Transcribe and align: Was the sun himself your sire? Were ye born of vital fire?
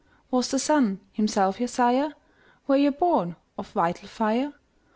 Was 0.31 0.49
the 0.49 0.57
sun 0.57 0.99
himself 1.11 1.59
your 1.59 1.67
sire? 1.67 2.15
Were 2.65 2.75
ye 2.75 2.89
born 2.89 3.35
of 3.55 3.67
vital 3.69 4.07
fire? 4.07 4.51